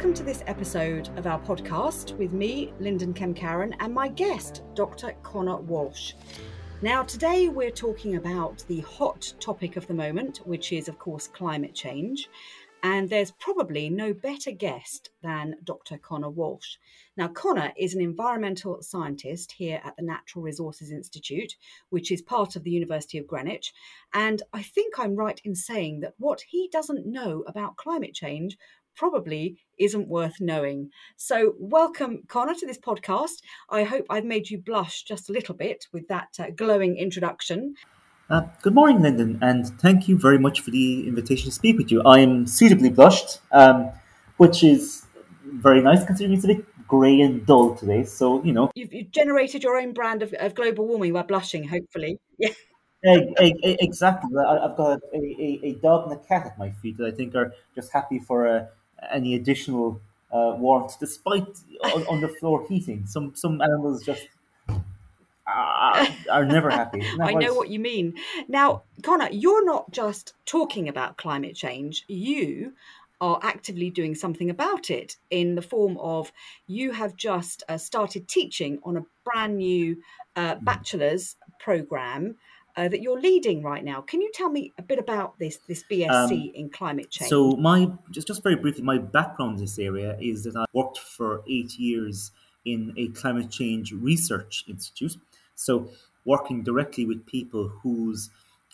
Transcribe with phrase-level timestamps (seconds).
[0.00, 5.12] welcome to this episode of our podcast with me, Linden Kemkaran, and my guest, Dr.
[5.22, 6.14] Conor Walsh.
[6.80, 11.28] Now, today we're talking about the hot topic of the moment, which is, of course,
[11.28, 12.30] climate change.
[12.82, 15.98] And there's probably no better guest than Dr.
[15.98, 16.76] Conor Walsh.
[17.18, 21.56] Now, Conor is an environmental scientist here at the Natural Resources Institute,
[21.90, 23.74] which is part of the University of Greenwich.
[24.14, 28.56] And I think I'm right in saying that what he doesn't know about climate change
[28.96, 30.90] probably isn't worth knowing.
[31.16, 33.42] So, welcome, Conor, to this podcast.
[33.68, 37.74] I hope I've made you blush just a little bit with that uh, glowing introduction.
[38.28, 41.90] Uh, good morning, Linden, and thank you very much for the invitation to speak with
[41.90, 42.00] you.
[42.02, 43.90] I am suitably blushed, um,
[44.36, 45.04] which is
[45.44, 48.04] very nice considering it's a bit grey and dull today.
[48.04, 48.70] So, you know.
[48.74, 52.18] You've, you've generated your own brand of, of, global warming by blushing, hopefully.
[53.02, 53.16] Yeah.
[53.80, 54.28] exactly.
[54.36, 57.34] I've got a, a, a, dog and a cat at my feet that I think
[57.34, 58.66] are just happy for uh,
[59.10, 60.00] any additional
[60.32, 61.48] uh, warmth, despite
[61.84, 63.06] on, on the floor heating.
[63.06, 64.28] Some some animals just
[65.46, 67.02] are, are never happy.
[67.20, 68.14] I know what you mean.
[68.48, 72.04] Now, Conor, you're not just talking about climate change.
[72.08, 72.74] You
[73.20, 76.32] are actively doing something about it in the form of
[76.66, 79.96] you have just uh, started teaching on a brand new
[80.36, 80.64] uh, mm.
[80.64, 82.36] bachelor's program
[82.80, 84.00] uh, that you're leading right now.
[84.00, 87.28] Can you tell me a bit about this this BSc um, in climate change?
[87.28, 90.98] So my just just very briefly, my background in this area is that I worked
[90.98, 92.32] for eight years
[92.64, 95.16] in a climate change research institute.
[95.54, 95.90] So
[96.24, 98.30] working directly with people whose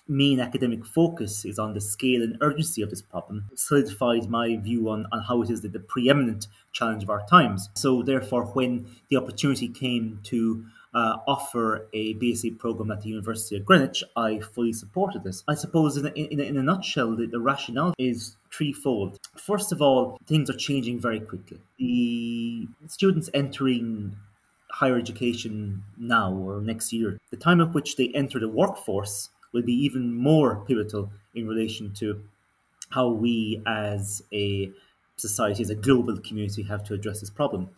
[0.08, 4.88] main academic focus is on the scale and urgency of this problem solidified my view
[4.88, 7.70] on, on how it is the, the preeminent challenge of our times.
[7.74, 10.64] So, therefore, when the opportunity came to
[10.96, 15.44] uh, offer a BSc program at the University of Greenwich, I fully supported this.
[15.46, 19.18] I suppose, in a, in a, in a nutshell, the, the rationale is threefold.
[19.36, 21.60] First of all, things are changing very quickly.
[21.78, 24.16] The students entering
[24.70, 29.62] higher education now or next year, the time at which they enter the workforce will
[29.62, 32.22] be even more pivotal in relation to
[32.88, 34.70] how we as a
[35.18, 37.68] society, as a global community, have to address this problem.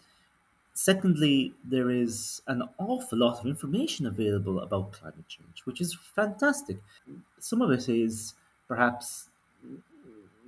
[0.81, 6.79] Secondly, there is an awful lot of information available about climate change, which is fantastic.
[7.41, 8.35] Some of it is
[8.69, 9.29] perhaps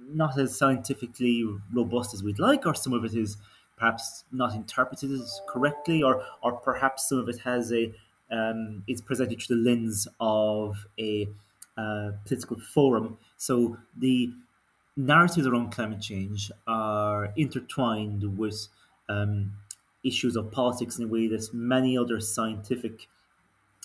[0.09, 3.39] not as scientifically robust as we'd like, or some of it is
[3.77, 7.93] perhaps not interpreted correctly, or or perhaps some of it has a
[8.31, 11.29] um, is presented through the lens of a
[11.77, 13.19] uh, political forum.
[13.37, 14.31] So the
[14.97, 18.69] narratives around climate change are intertwined with
[19.09, 19.55] um,
[20.05, 23.09] issues of politics in a way that many other scientific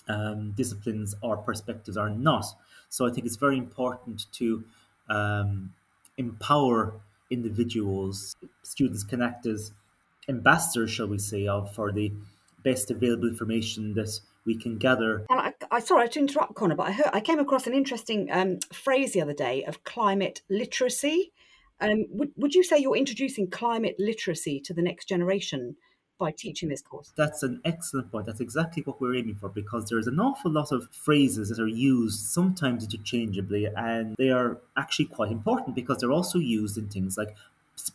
[0.08, 2.46] um, disciplines or perspectives are not.
[2.90, 4.64] So I think it's very important to
[5.10, 5.74] um,
[6.18, 6.94] empower
[7.30, 8.36] individuals.
[8.64, 9.72] Students can act as
[10.30, 12.12] ambassadors, shall we say, of for the
[12.64, 15.26] best available information that we can gather.
[15.30, 18.30] And I, I sorry to interrupt, Conor, but I heard I came across an interesting
[18.32, 21.32] um, phrase the other day of climate literacy.
[21.82, 25.76] Um, would, would you say you're introducing climate literacy to the next generation
[26.18, 27.12] by teaching this course?
[27.16, 28.26] That's an excellent point.
[28.26, 31.68] That's exactly what we're aiming for because there's an awful lot of phrases that are
[31.68, 37.18] used sometimes interchangeably and they are actually quite important because they're also used in things
[37.18, 37.36] like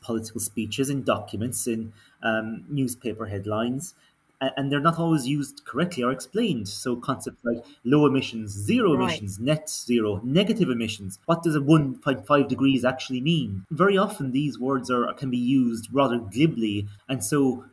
[0.03, 1.93] political speeches, in documents, in
[2.23, 3.95] um, newspaper headlines.
[4.43, 6.67] And they're not always used correctly or explained.
[6.67, 9.03] So concepts like low emissions, zero right.
[9.03, 11.19] emissions, net zero, negative emissions.
[11.27, 13.67] What does a 1.5 degrees actually mean?
[13.71, 17.67] Very often these words are can be used rather glibly, and so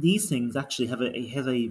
[0.00, 1.70] these things actually have a, have a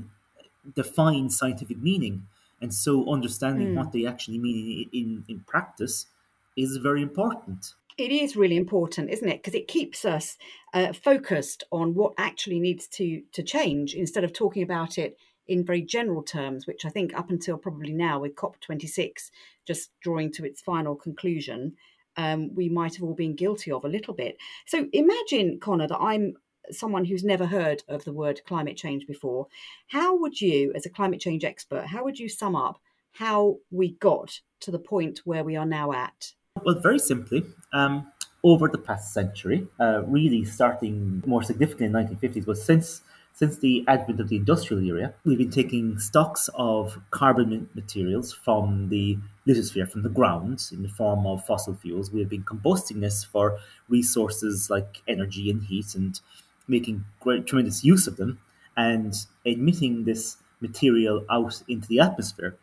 [0.76, 2.28] defined scientific meaning.
[2.62, 3.76] And so understanding mm.
[3.76, 6.08] what they actually mean in, in, in practice
[6.56, 7.74] is very important.
[7.98, 9.42] It is really important, isn't it?
[9.42, 10.38] Because it keeps us
[10.74, 15.66] uh, focused on what actually needs to to change instead of talking about it in
[15.66, 19.32] very general terms, which I think up until probably now with COP26
[19.66, 21.76] just drawing to its final conclusion,
[22.18, 24.38] um, we might have all been guilty of a little bit.
[24.66, 26.36] So imagine, Conor, that I'm
[26.72, 29.48] someone who's never heard of the word climate change before,
[29.88, 32.80] how would you, as a climate change expert, how would you sum up
[33.14, 36.34] how we got to the point where we are now at?
[36.64, 38.12] Well, very simply, um,
[38.44, 43.02] over the past century, uh, really starting more significantly in the 1950s, but since
[43.38, 48.90] since the advent of the industrial era, we've been taking stocks of carbon materials from
[48.90, 49.16] the
[49.48, 52.12] lithosphere, from the ground, in the form of fossil fuels.
[52.12, 53.60] We have been combusting this for
[53.90, 56.20] resources like energy and heat and
[56.68, 58.40] making great, tremendous use of them
[58.76, 59.14] and
[59.46, 62.56] emitting this material out into the atmosphere.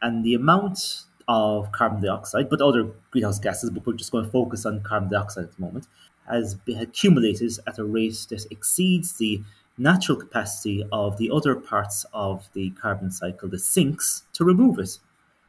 [0.00, 4.30] And the amount of carbon dioxide, but other greenhouse gases, but we're just going to
[4.30, 5.86] focus on carbon dioxide at the moment,
[6.28, 9.42] has been accumulated at a rate that exceeds the
[9.78, 14.98] natural capacity of the other parts of the carbon cycle, the sinks, to remove it.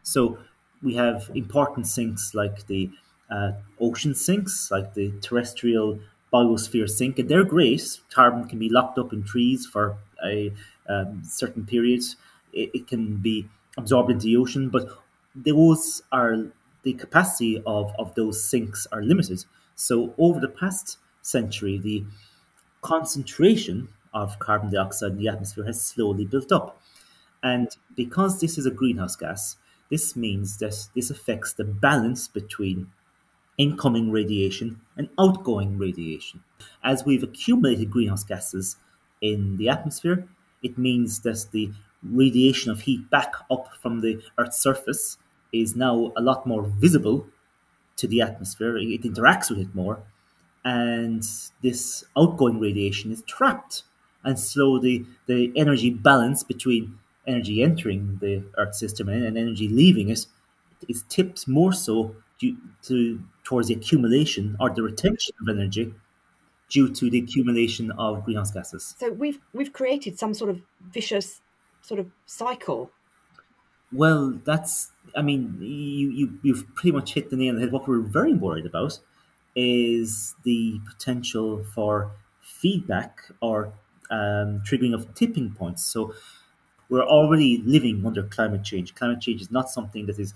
[0.04, 0.38] So
[0.82, 2.90] we have important sinks like the
[3.30, 6.00] uh, ocean sinks, like the terrestrial
[6.34, 8.00] biosphere sink, and they're great.
[8.10, 10.52] Carbon can be locked up in trees for a
[10.90, 12.04] um, certain period.
[12.52, 13.48] It, it, can be
[13.78, 14.88] absorbed into the ocean, but
[15.36, 16.48] those are
[16.84, 19.46] the capacity of, of those sinks are limited.
[19.76, 22.04] So over the past century, the
[22.82, 26.80] concentration of carbon dioxide in the atmosphere has slowly built up.
[27.42, 29.58] And because this is a greenhouse gas,
[29.90, 32.92] this means that this affects the balance between
[33.58, 36.44] incoming radiation and outgoing radiation.
[36.84, 38.78] As we've accumulated greenhouse gases
[39.22, 40.28] in the atmosphere,
[40.62, 41.72] it means that the
[42.04, 45.18] radiation of heat back up from the Earth's surface
[45.52, 47.28] is now a lot more visible
[47.98, 48.78] to the atmosphere.
[48.78, 50.02] It interacts with it more.
[50.66, 51.24] And
[51.62, 53.84] this outgoing radiation is trapped.
[54.24, 56.98] And slowly, the energy balance between
[57.28, 60.26] energy entering the Earth system and energy leaving it
[60.90, 65.94] is tipped more so due to towards the accumulation or the retention of energy
[66.70, 68.96] due to the accumulation of greenhouse gases.
[69.00, 70.62] So we've we've created some sort of
[70.92, 71.42] vicious
[71.82, 72.92] sort of cycle.
[73.92, 77.72] Well, that's I mean you, you you've pretty much hit the nail on the head.
[77.72, 79.00] What we're very worried about
[79.56, 82.12] is the potential for
[82.42, 83.74] feedback or
[84.10, 85.86] um, triggering of tipping points.
[85.86, 86.14] So
[86.90, 88.96] we're already living under climate change.
[88.96, 90.34] Climate change is not something that is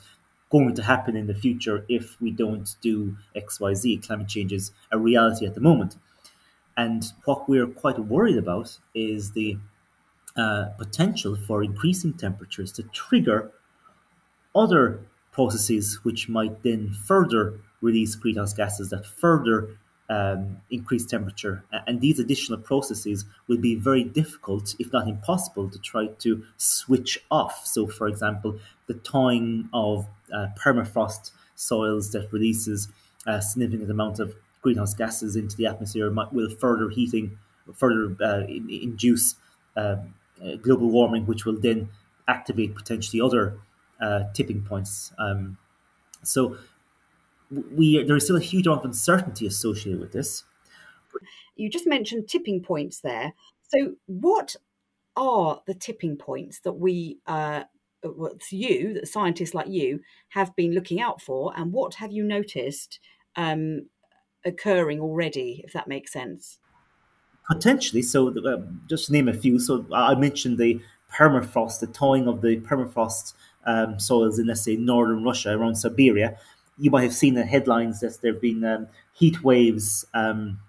[0.50, 4.06] going to happen in the future if we don't do XYZ.
[4.06, 5.98] Climate change is a reality at the moment.
[6.78, 9.58] And what we're quite worried about is the
[10.38, 13.52] uh, potential for increasing temperatures to trigger
[14.56, 15.02] other
[15.32, 19.78] processes which might then further release greenhouse gases that further
[20.10, 21.64] um, increased temperature.
[21.86, 27.20] And these additional processes will be very difficult, if not impossible, to try to switch
[27.30, 27.66] off.
[27.66, 32.90] So, for example, the thawing of uh, permafrost soils that releases
[33.26, 37.38] a significant amount of greenhouse gases into the atmosphere might, will further heating,
[37.74, 39.36] further uh, in, induce
[39.76, 40.14] um,
[40.44, 41.90] uh, global warming, which will then
[42.28, 43.60] activate potentially other
[44.02, 45.14] uh, tipping points.
[45.18, 45.58] Um,
[46.24, 46.58] so
[47.50, 50.44] we there is still a huge amount of uncertainty associated with this.
[51.56, 53.34] You just mentioned tipping points there.
[53.70, 54.56] So, what
[55.16, 57.64] are the tipping points that we, uh,
[58.04, 60.00] well, you, that scientists like you,
[60.30, 63.00] have been looking out for, and what have you noticed
[63.36, 63.88] um,
[64.46, 65.62] occurring already?
[65.66, 66.60] If that makes sense.
[67.50, 68.02] Potentially.
[68.02, 68.58] So, uh,
[68.90, 69.60] just name a few.
[69.60, 70.82] So, I mentioned the
[71.14, 73.34] permafrost, the thawing of the permafrost
[73.66, 76.38] um, soils in, let's say, northern Russia around Siberia
[76.78, 80.60] you might have seen the headlines that there have been um, heat waves um,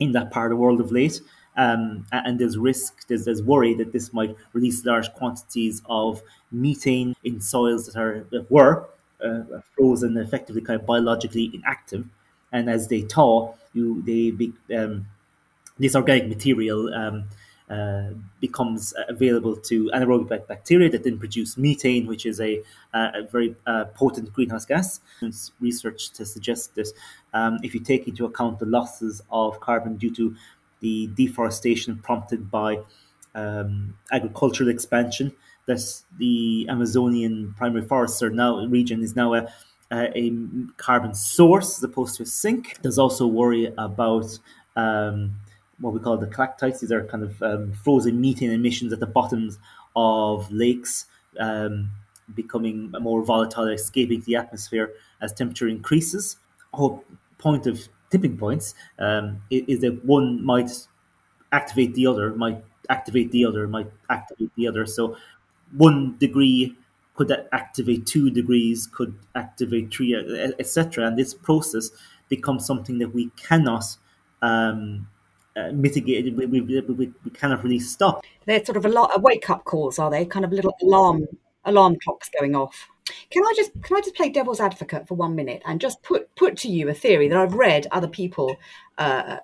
[0.00, 1.20] in that part of the world of late.
[1.56, 7.14] Um, and there's risk, there's, there's worry that this might release large quantities of methane
[7.24, 8.88] in soils that are that were
[9.22, 12.08] uh, frozen, effectively kind of biologically inactive.
[12.52, 15.06] And as they thaw, you they be, um,
[15.78, 17.24] this organic material um,
[17.70, 18.10] uh,
[18.40, 22.62] becomes available to anaerobic bacteria that then produce methane, which is a,
[22.92, 25.00] a very uh, potent greenhouse gas.
[25.60, 26.88] Research to suggest that
[27.32, 30.34] um, if you take into account the losses of carbon due to
[30.82, 32.78] the deforestation prompted by
[33.34, 35.32] um, agricultural expansion,
[35.66, 35.80] that
[36.18, 39.48] the Amazonian primary forests are now region is now a,
[39.92, 40.32] a
[40.76, 42.76] carbon source as opposed to a sink.
[42.82, 44.38] There's also worry about
[44.76, 45.36] um,
[45.78, 46.80] what we call the clathrates.
[46.80, 49.58] These are kind of um, frozen methane emissions at the bottoms
[49.94, 51.06] of lakes,
[51.38, 51.90] um,
[52.34, 56.36] becoming more volatile, escaping the atmosphere as temperature increases.
[56.72, 57.04] Whole
[57.38, 60.70] point of tipping points um, is, that one might
[61.50, 64.86] activate the other, might activate the other, might activate the other.
[64.86, 65.16] So
[65.76, 66.76] one degree
[67.14, 70.14] could activate two degrees, could activate three,
[70.58, 71.06] etc.
[71.06, 71.90] And this process
[72.28, 73.84] becomes something that we cannot
[74.42, 75.08] um,
[75.56, 76.36] uh, mitigated.
[76.36, 78.24] We, we, we, we cannot really stop.
[78.46, 80.24] They're sort of a lot of wake up calls, are they?
[80.24, 81.26] Kind of little alarm
[81.64, 82.88] alarm clocks going off.
[83.30, 86.34] Can I just can I just play devil's advocate for one minute and just put
[86.36, 88.56] put to you a theory that I've read other people
[88.98, 89.38] uh,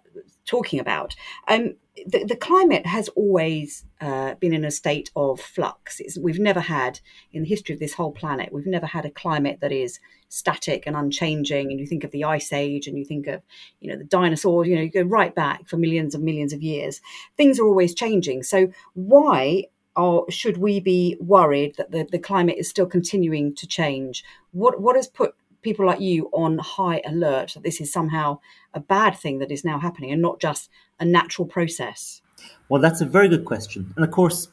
[0.45, 1.15] talking about?
[1.49, 1.75] Um,
[2.07, 5.99] the, the climate has always uh, been in a state of flux.
[5.99, 7.01] It's, we've never had,
[7.33, 9.99] in the history of this whole planet, we've never had a climate that is
[10.29, 11.71] static and unchanging.
[11.71, 13.43] And you think of the ice age, and you think of,
[13.81, 14.69] you know, the dinosaurs.
[14.69, 17.01] You know, you go right back for millions and millions of years.
[17.37, 18.45] Things are always changing.
[18.45, 19.65] So why
[19.97, 24.25] are, should we be worried that the, the climate is still continuing to change?
[24.53, 28.39] What what has put people like you on high alert that this is somehow
[28.75, 32.23] a bad thing that is now happening and not just a natural process?
[32.69, 33.93] Well, that's a very good question.
[33.97, 34.49] And of course,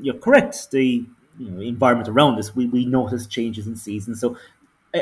[0.00, 0.70] you're correct.
[0.70, 1.04] The
[1.38, 4.20] you know, environment around us, we, we notice changes in seasons.
[4.20, 4.36] So
[4.94, 5.00] uh,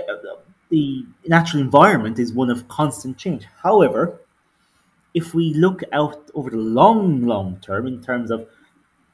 [0.70, 3.46] the natural environment is one of constant change.
[3.62, 4.18] However,
[5.14, 8.48] if we look out over the long, long term in terms of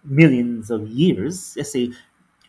[0.08, 1.92] millions of years, let's say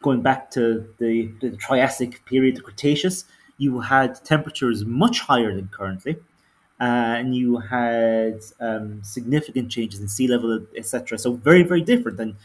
[0.02, 3.26] going back to the, the Triassic period, the Cretaceous,
[3.58, 6.16] you had temperatures much higher than currently,
[6.80, 11.18] uh, and you had um, significant changes in sea level, etc.
[11.18, 12.20] So very, very different.
[12.20, 12.36] And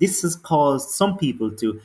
[0.00, 1.80] this has caused some people to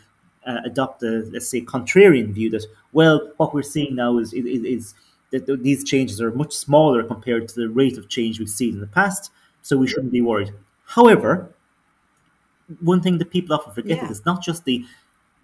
[0.48, 4.64] uh, adopt a, let's say, contrarian view that, well, what we're seeing now is, is,
[4.64, 4.94] is
[5.32, 8.80] that these changes are much smaller compared to the rate of change we've seen in
[8.80, 9.32] the past,
[9.62, 10.52] so we shouldn't be worried.
[10.86, 11.54] However,
[12.82, 14.06] one thing that people often forget yeah.
[14.06, 14.86] is it's not just the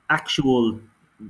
[0.09, 0.79] actual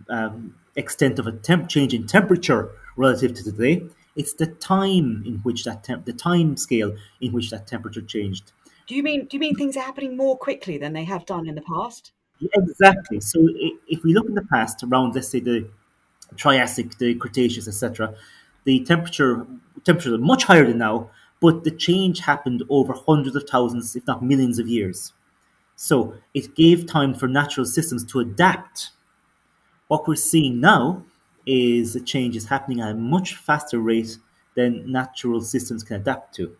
[0.09, 3.83] um, extent of a temp change in temperature relative to today;
[4.15, 8.51] it's the time in which that temp, the time scale in which that temperature changed.
[8.87, 11.47] Do you mean do you mean things are happening more quickly than they have done
[11.47, 12.11] in the past?
[12.53, 13.21] Exactly.
[13.21, 13.47] So
[13.87, 15.67] if we look in the past, around let's say the
[16.35, 18.13] Triassic, the Cretaceous, etc.,
[18.65, 19.45] the temperature
[19.83, 21.09] temperatures are much higher than now,
[21.39, 25.13] but the change happened over hundreds of thousands, if not millions of years.
[25.75, 28.91] So it gave time for natural systems to adapt.
[29.87, 31.03] What we're seeing now
[31.45, 34.17] is the change is happening at a much faster rate
[34.55, 36.55] than natural systems can adapt to.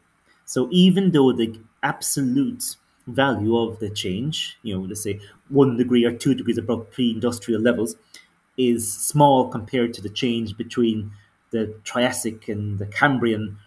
[0.45, 2.63] So even though the absolute
[3.07, 5.19] value of the change, you know, let's say
[5.49, 7.95] one degree or two degrees above pre-industrial levels,
[8.57, 11.11] is small compared to the change between
[11.51, 13.57] the Triassic and the Cambrian,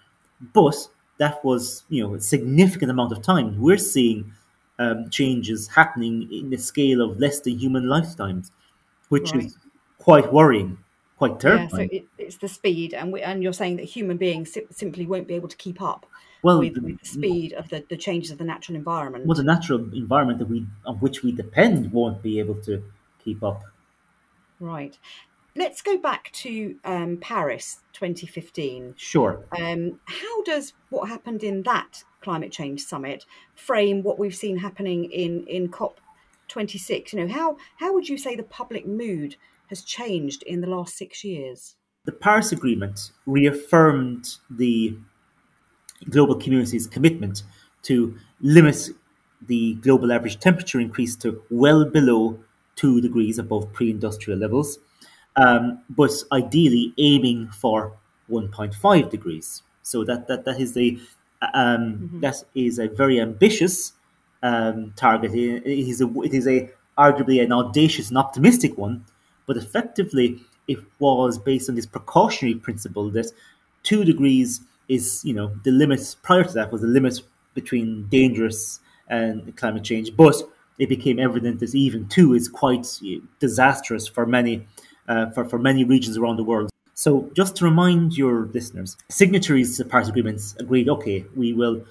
[0.53, 0.77] but
[1.19, 3.61] that was you know a significant amount of time.
[3.61, 4.33] We're seeing
[4.79, 8.53] um, changes happening in the scale of less than human lifetimes,
[9.09, 9.45] which right.
[9.45, 9.57] is
[9.99, 10.79] quite worrying,
[11.17, 11.89] quite terrifying.
[11.93, 15.07] Yeah, so it, it's the speed, and we, and you're saying that human beings simply
[15.07, 16.07] won't be able to keep up.
[16.43, 19.27] Well, with, the, with the speed of the, the changes of the natural environment.
[19.27, 22.83] Well, the natural environment that we on which we depend won't be able to
[23.25, 23.63] keep up.
[24.61, 24.97] Right.
[25.57, 28.95] Let's go back to um, Paris 2015.
[28.97, 29.45] Sure.
[29.59, 35.05] Um, how does what happened in that climate change summit frame what we've seen happening
[35.05, 36.01] in, in COP
[36.49, 37.13] 26?
[37.13, 39.37] You know, how, how would you say the public mood
[39.69, 41.77] has changed in the last six years?
[42.05, 44.97] The Paris Agreement reaffirmed the
[46.09, 47.43] global community's commitment
[47.83, 48.89] to limit
[49.47, 52.39] the global average temperature increase to well below
[52.77, 54.79] 2 degrees above pre industrial levels
[55.39, 57.93] um, but ideally aiming for
[58.31, 59.63] 1.5 degrees.
[59.83, 61.01] So that that that is um,
[61.43, 62.21] mm-hmm.
[62.21, 63.93] that is a very ambitious
[64.43, 65.33] um, target.
[65.35, 69.05] It is a it is a arguably an audacious and optimistic one,
[69.47, 73.31] but effectively it was based on this precautionary principle that
[73.83, 76.17] two degrees is you know the limit.
[76.23, 77.21] Prior to that was the limit
[77.55, 80.37] between dangerous and climate change, but
[80.79, 82.87] it became evident that even two is quite
[83.41, 84.67] disastrous for many
[85.09, 86.71] uh, for, for many regions around the world.
[86.99, 91.85] So, just to remind your listeners, signatories to Paris agreements agreed okay, we will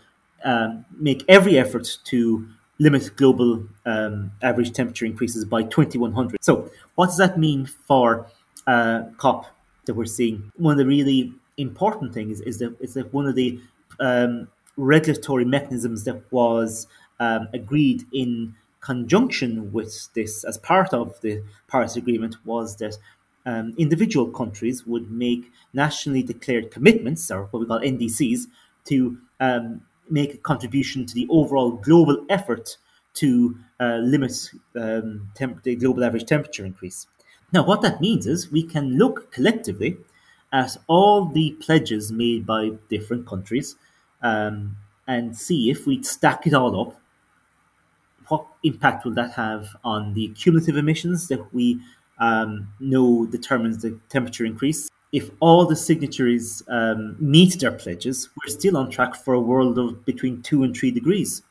[0.43, 2.45] um, make every effort to
[2.77, 6.43] limit global um, average temperature increases by 2100.
[6.43, 8.27] So, what does that mean for
[8.67, 9.45] uh, COP
[9.85, 10.51] that we're seeing?
[10.57, 13.61] One of the really important things is that, is that one of the
[14.01, 16.85] um, regulatory mechanisms that was
[17.21, 22.97] um, agreed in conjunction with this, as part of the Paris Agreement, was that
[23.47, 28.47] um, individual countries would make nationally declared commitments, or what we call NDCs,
[28.85, 32.77] to um, make a contribution to the overall global effort
[33.15, 35.31] to uh, limit um,
[35.63, 37.07] the global average temperature increase.
[37.53, 39.97] Now, what that means is we can look collectively
[40.51, 43.75] at all the pledges made by different countries
[44.21, 44.75] um,
[45.07, 46.99] and see if we stack it all up
[48.27, 51.79] what impact will that have on the cumulative emissions that we
[52.19, 54.89] um, know determines the temperature increase?
[55.11, 59.79] If all the signatories um, meet their pledges, we're still on track for a world
[59.79, 61.43] of between two and three degrees.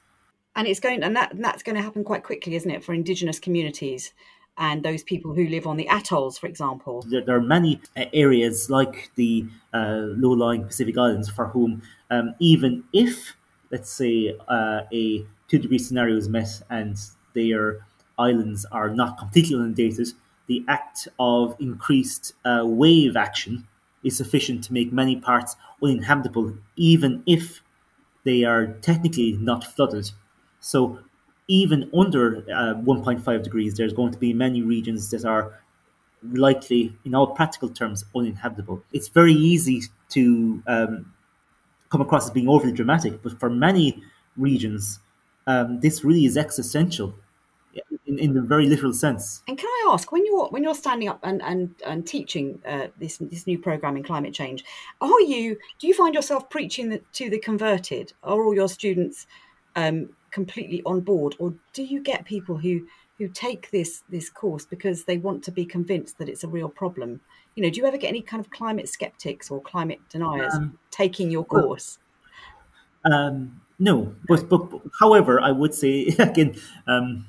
[0.54, 3.38] And it's going, and that that's going to happen quite quickly, isn't it, for indigenous
[3.38, 4.12] communities
[4.58, 7.04] and those people who live on the atolls, for example.
[7.08, 9.44] There, there are many uh, areas like the
[9.74, 13.36] uh, low-lying Pacific Islands for whom, um, even if,
[13.70, 16.96] let's say, uh, a two degree scenario is met and
[17.34, 17.86] their
[18.18, 20.08] islands are not completely inundated,
[20.46, 23.66] the act of increased uh, wave action
[24.04, 27.62] is sufficient to make many parts uninhabitable, even if
[28.24, 30.10] they are technically not flooded.
[30.60, 31.00] So,
[31.48, 35.60] even under uh, 1.5 degrees, there's going to be many regions that are
[36.32, 38.82] likely, in all practical terms, uninhabitable.
[38.92, 41.14] It's very easy to um,
[41.90, 44.02] come across as being overly dramatic, but for many
[44.36, 45.00] regions,
[45.46, 47.14] um, this really is existential
[48.18, 49.42] in, in the very literal sense.
[49.48, 52.88] And can I ask, when you're when you're standing up and and, and teaching uh,
[52.98, 54.64] this this new program in climate change,
[55.00, 58.12] are you do you find yourself preaching the, to the converted?
[58.22, 59.26] Are all your students
[59.74, 62.86] um, completely on board, or do you get people who
[63.18, 66.68] who take this this course because they want to be convinced that it's a real
[66.68, 67.20] problem?
[67.54, 70.78] You know, do you ever get any kind of climate skeptics or climate deniers um,
[70.90, 71.98] taking your course?
[73.10, 74.62] Um, no, but, but
[74.98, 76.56] however, I would say again,
[76.86, 77.26] um,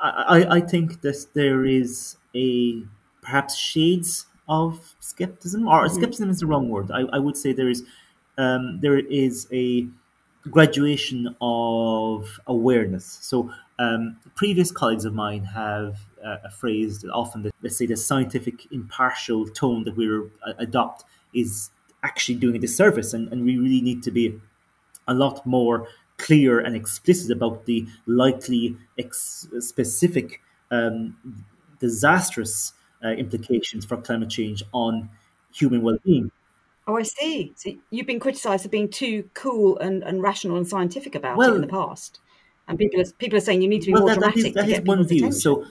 [0.00, 2.82] I, I think that there is a
[3.22, 5.96] perhaps shades of skepticism, or mm-hmm.
[5.96, 6.90] skepticism is the wrong word.
[6.90, 7.82] I, I would say there is
[8.38, 9.86] um, there is a
[10.50, 13.18] graduation of awareness.
[13.22, 17.86] So um, previous colleagues of mine have uh, a phrase that often, that, let's say,
[17.86, 21.70] the scientific impartial tone that we uh, adopt is
[22.02, 24.40] actually doing a disservice, and, and we really need to be
[25.08, 31.16] a lot more clear and explicit about the likely ex- specific um,
[31.80, 32.72] disastrous
[33.04, 35.10] uh, implications for climate change on
[35.52, 36.30] human well-being.
[36.86, 37.52] Oh, I see.
[37.56, 41.52] So you've been criticised for being too cool and, and rational and scientific about well,
[41.52, 42.20] it in the past,
[42.68, 44.54] and people are, people are saying you need to be well, more that, dramatic.
[44.54, 45.18] That is, that is one view.
[45.18, 45.40] Attention.
[45.40, 45.64] So,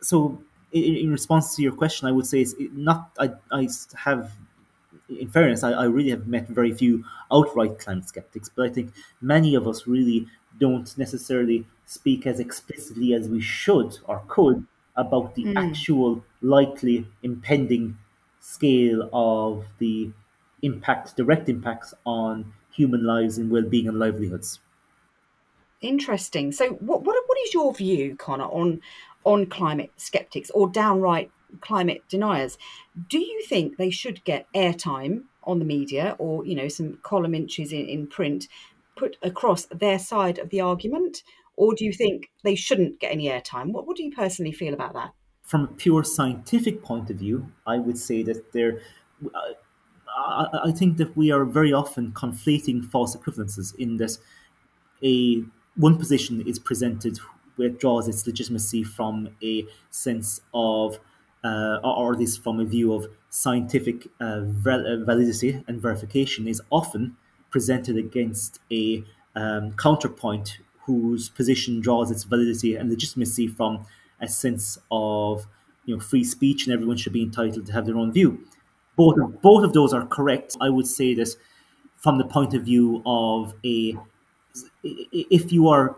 [0.00, 3.10] so in, in, response to your question, I would say it's not.
[3.20, 4.32] I, I have
[5.18, 8.92] in fairness, I, I, really have met very few outright climate skeptics, but I think
[9.20, 10.26] many of us really
[10.58, 14.66] don't necessarily speak as explicitly as we should or could
[14.96, 15.56] about the mm.
[15.56, 17.96] actual likely impending
[18.40, 20.10] scale of the
[20.62, 24.60] impact, direct impacts on human lives and well-being and livelihoods.
[25.80, 26.52] Interesting.
[26.52, 28.80] So, what what, what is your view, Conor, on
[29.24, 32.58] on climate skeptics or downright climate deniers.
[33.08, 37.34] Do you think they should get airtime on the media or, you know, some column
[37.34, 38.48] inches in, in print
[38.96, 41.22] put across their side of the argument?
[41.56, 43.72] Or do you think they shouldn't get any airtime?
[43.72, 45.12] What, what do you personally feel about that?
[45.42, 48.80] From a pure scientific point of view, I would say that there.
[49.24, 54.18] Uh, I, think that we are very often conflating false equivalences in that
[55.02, 55.42] a
[55.74, 57.18] one position is presented
[57.56, 60.98] which draws its legitimacy from a sense of
[61.44, 67.16] uh, or this from a view of scientific uh, validity and verification, is often
[67.50, 73.84] presented against a um, counterpoint whose position draws its validity and legitimacy from
[74.20, 75.46] a sense of
[75.84, 78.38] you know free speech and everyone should be entitled to have their own view.
[78.96, 80.56] Both of, both of those are correct.
[80.60, 81.34] I would say that
[81.96, 83.96] from the point of view of a
[84.84, 85.96] if you are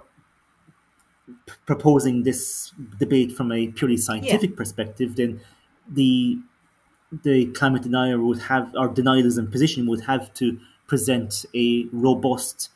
[1.67, 4.57] proposing this debate from a purely scientific yeah.
[4.57, 5.41] perspective, then
[5.89, 6.39] the
[7.23, 12.71] the climate denier would have or denialism position would have to present a robust,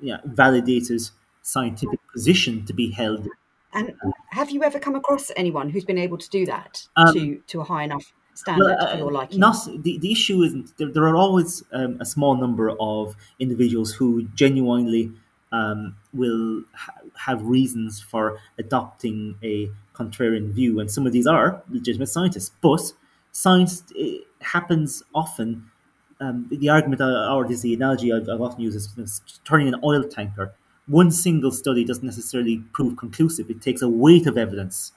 [0.00, 1.00] yeah, validated
[1.42, 3.26] scientific position to be held.
[3.72, 3.94] And
[4.30, 7.60] have you ever come across anyone who's been able to do that um, to to
[7.60, 9.40] a high enough standard well, uh, for your liking?
[9.40, 13.92] Not the, the issue isn't there, there are always um, a small number of individuals
[13.92, 15.12] who genuinely
[15.52, 21.62] um, will ha- have reasons for adopting a contrarian view, and some of these are
[21.70, 22.50] legitimate scientists.
[22.60, 22.92] But
[23.32, 23.82] science
[24.40, 25.70] happens often.
[26.20, 29.80] Um, the argument, uh, or the analogy I've, I've often used is, is turning an
[29.82, 30.52] oil tanker.
[30.86, 33.48] One single study doesn't necessarily prove conclusive.
[33.48, 34.92] It takes a weight of evidence.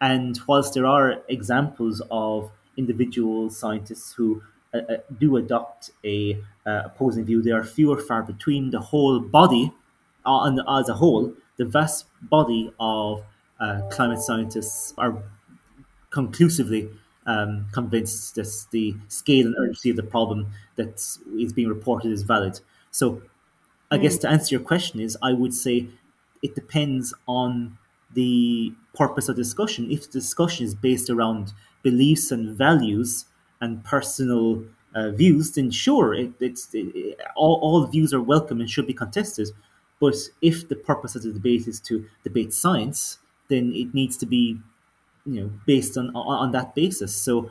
[0.00, 4.42] And whilst there are examples of individual scientists who
[4.74, 8.70] uh, uh, do adopt a uh, opposing view, there are fewer far between.
[8.70, 9.72] The whole body,
[10.24, 13.24] uh, as a whole, the vast body of
[13.60, 15.22] uh, climate scientists are
[16.10, 16.90] conclusively
[17.26, 20.94] um, convinced that the scale and urgency of the problem that
[21.36, 22.60] is being reported is valid.
[22.90, 23.22] So,
[23.90, 24.02] I mm.
[24.02, 25.86] guess to answer your question is, I would say
[26.42, 27.78] it depends on
[28.14, 29.90] the purpose of discussion.
[29.90, 33.26] If the discussion is based around beliefs and values
[33.60, 38.68] and personal uh, views, then sure, it, it's it, all, all views are welcome and
[38.68, 39.48] should be contested.
[40.02, 44.26] But if the purpose of the debate is to debate science, then it needs to
[44.26, 44.58] be,
[45.24, 47.14] you know, based on on, that basis.
[47.14, 47.48] So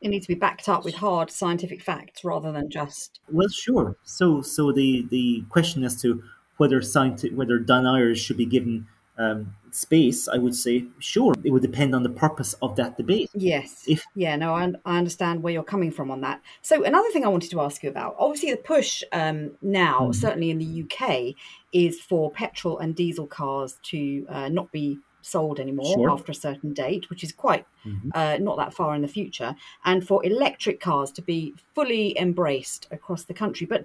[0.00, 3.20] it needs to be backed up with hard scientific facts rather than just.
[3.30, 3.94] Well, sure.
[4.02, 6.20] So so the the question as to
[6.56, 11.62] whether scientific whether deniers should be given um, space, I would say, sure, it would
[11.62, 13.30] depend on the purpose of that debate.
[13.34, 13.84] Yes.
[13.86, 16.40] If yeah, no, I, I understand where you're coming from on that.
[16.62, 20.12] So another thing I wanted to ask you about, obviously, the push um, now, mm-hmm.
[20.12, 21.34] certainly in the UK,
[21.72, 26.10] is for petrol and diesel cars to uh, not be sold anymore Sure.
[26.10, 28.10] after a certain date, which is quite Mhm.
[28.14, 32.86] uh, not that far in the future, and for electric cars to be fully embraced
[32.90, 33.66] across the country.
[33.66, 33.84] But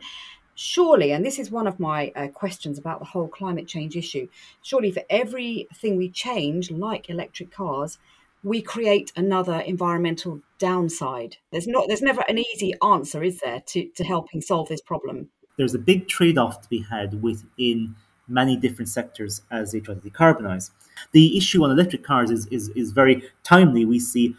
[0.60, 4.28] surely, and this is one of my uh, questions about the whole climate change issue,
[4.62, 7.98] surely for everything we change, like electric cars,
[8.44, 11.38] we create another environmental downside.
[11.52, 15.30] There's not, there's never an easy answer, is there, to, to helping solve this problem?
[15.58, 17.96] There's a big trade-off to be had within
[18.28, 20.72] many different sectors as they try to decarbonize.
[21.14, 23.86] The issue on electric cars is, is, is very timely.
[23.86, 24.36] We see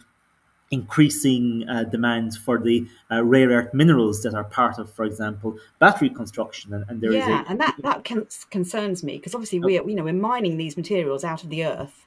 [0.71, 5.59] increasing uh, demand for the uh, rare earth minerals that are part of, for example,
[5.79, 6.73] battery construction.
[6.73, 9.95] And, and there is yeah, and that that con- concerns me because obviously we're you
[9.95, 12.07] know we're mining these materials out of the earth.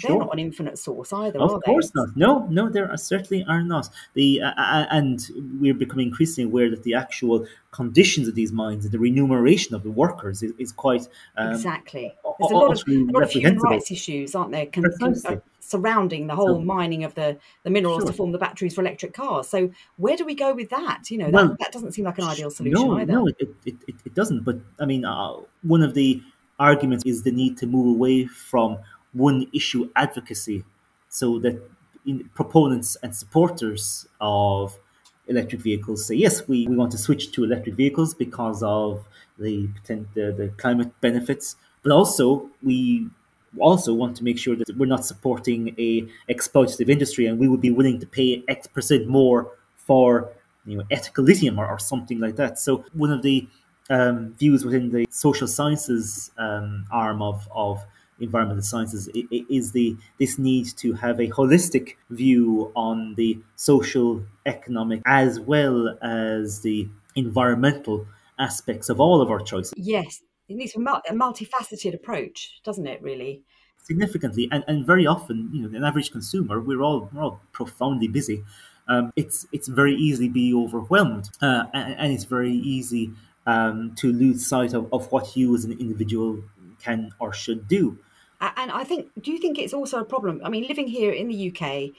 [0.00, 0.20] They're Sure.
[0.20, 2.16] not an infinite source either, Of course not.
[2.16, 3.88] No, no, there are, certainly are not.
[4.14, 5.20] The uh, uh, and
[5.60, 9.82] we're becoming increasingly aware that the actual conditions of these mines and the remuneration of
[9.82, 12.14] the workers is, is quite um, Exactly.
[12.38, 15.40] There's a lot of, a lot of human rights issues, aren't there, con- con- Precisely.
[15.70, 19.14] Surrounding the whole So- mining of the, the minerals to form the batteries for electric
[19.14, 19.48] cars.
[19.48, 21.10] So where do we go with that?
[21.10, 23.12] You know, that, Well, that doesn't seem like an ideal solution no, either.
[23.12, 24.44] No, it, it, it, doesn't.
[24.44, 26.22] But I mean, uh, one of the
[26.58, 28.78] arguments is the need to move away from
[29.12, 30.64] one issue advocacy
[31.08, 31.60] so that
[32.06, 34.78] in, proponents and supporters of
[35.26, 39.06] electric vehicles say, yes, we, we want to switch to electric vehicles because of
[39.38, 43.08] the, the, the climate benefits, but also we
[43.60, 47.60] also want to make sure that we're not supporting a exploitative industry and we would
[47.60, 50.30] be willing to pay X percent more for
[50.66, 52.58] you know ethical lithium or, or something like that.
[52.58, 53.48] So one of the
[53.88, 57.84] um, views within the social sciences um, arm of, of
[58.20, 59.08] environmental sciences
[59.48, 65.96] is the this need to have a holistic view on the social, economic, as well
[66.02, 68.06] as the environmental
[68.38, 69.74] aspects of all of our choices.
[69.76, 73.42] Yes, it needs a, mul- a multifaceted approach, doesn't it, really?
[73.82, 78.06] significantly and, and very often you know an average consumer we're all we're all profoundly
[78.06, 78.44] busy
[78.88, 83.10] um, it's it's very easily be overwhelmed uh, and, and it's very easy
[83.46, 86.42] um, to lose sight of, of what you as an individual
[86.78, 87.98] can or should do
[88.56, 90.40] And I think, do you think it's also a problem?
[90.42, 91.90] I mean, living here in the UK,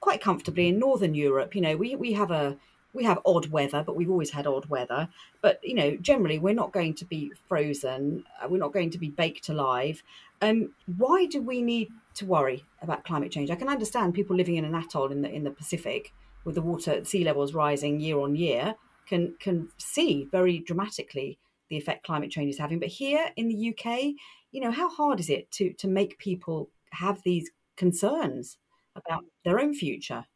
[0.00, 2.56] quite comfortably in Northern Europe, you know, we, we have a
[2.94, 5.08] we have odd weather, but we've always had odd weather.
[5.40, 8.24] But you know, generally, we're not going to be frozen.
[8.42, 10.02] uh, We're not going to be baked alive.
[10.40, 13.50] Um, why do we need to worry about climate change?
[13.50, 16.12] I can understand people living in an atoll in the in the Pacific
[16.44, 18.74] with the water sea levels rising year on year
[19.06, 22.78] can can see very dramatically the effect climate change is having.
[22.78, 24.12] But here in the UK,
[24.50, 28.58] you know, how hard is it to to make people have these concerns
[28.94, 30.26] about their own future?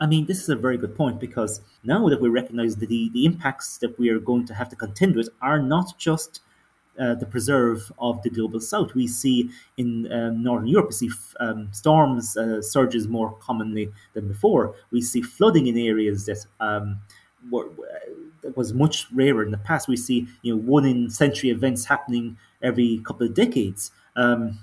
[0.00, 3.10] I mean, this is a very good point because now that we recognize that the,
[3.10, 6.40] the impacts that we are going to have to contend with are not just
[6.98, 8.94] uh, the preserve of the global south.
[8.94, 13.90] We see in um, Northern Europe, we see f- um, storms, uh, surges more commonly
[14.12, 14.74] than before.
[14.90, 17.00] We see flooding in areas that um,
[17.50, 17.68] were,
[18.56, 19.88] was much rarer in the past.
[19.88, 23.92] We see you know one in century events happening every couple of decades.
[24.16, 24.58] Um,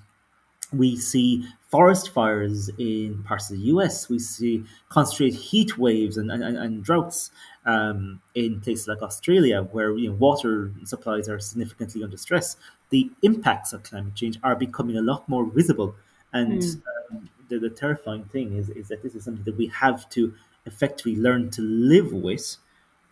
[0.71, 4.09] we see forest fires in parts of the US.
[4.09, 7.31] We see concentrated heat waves and, and, and droughts
[7.65, 12.57] um, in places like Australia, where you know, water supplies are significantly under stress.
[12.89, 15.95] The impacts of climate change are becoming a lot more visible.
[16.33, 16.63] And
[17.11, 20.33] um, the, the terrifying thing is, is that this is something that we have to
[20.65, 22.57] effectively learn to live with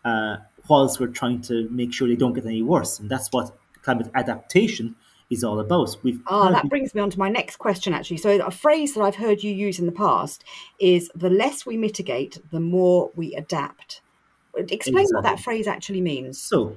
[0.03, 2.99] uh, whilst we're trying to make sure they don't get any worse.
[2.99, 4.95] And that's what climate adaptation
[5.29, 5.95] is all about.
[6.03, 8.17] We've Ah, that brings me on to my next question, actually.
[8.17, 10.43] So, a phrase that I've heard you use in the past
[10.79, 14.01] is the less we mitigate, the more we adapt.
[14.55, 16.41] Explain what that phrase actually means.
[16.41, 16.75] So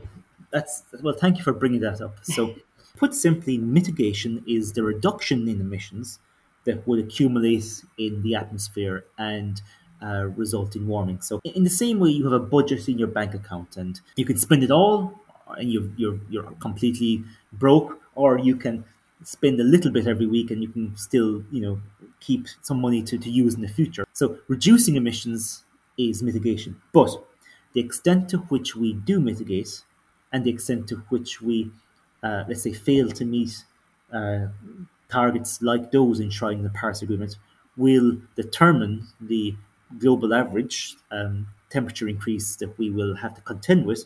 [0.51, 1.15] that's well.
[1.15, 2.19] Thank you for bringing that up.
[2.23, 2.55] So,
[2.97, 6.19] put simply, mitigation is the reduction in emissions
[6.65, 9.63] that would accumulate in the atmosphere and
[10.03, 11.21] uh, result in warming.
[11.21, 14.25] So, in the same way, you have a budget in your bank account, and you
[14.25, 15.21] can spend it all,
[15.57, 18.85] and you're you're you're completely broke, or you can
[19.23, 21.81] spend a little bit every week, and you can still you know
[22.21, 24.07] keep some money to, to use in the future.
[24.13, 25.65] So, reducing emissions
[25.99, 27.11] is mitigation, but
[27.73, 29.83] the extent to which we do mitigate
[30.33, 31.71] and the extent to which we,
[32.23, 33.65] uh, let's say, fail to meet
[34.13, 34.47] uh,
[35.09, 37.37] targets like those enshrined in the Paris Agreement
[37.77, 39.55] will determine the
[39.99, 44.05] global average um, temperature increase that we will have to contend with,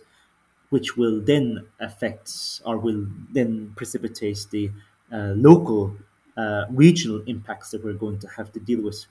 [0.75, 2.29] which will then affect
[2.65, 4.69] or will then precipitate the
[5.13, 5.97] uh, local,
[6.37, 9.07] uh, regional impacts that we're going to have to deal with.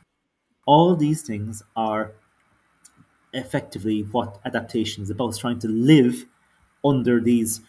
[0.65, 2.11] All these things are
[3.31, 6.25] effectively what adaptation is about, trying to live
[6.83, 7.61] under these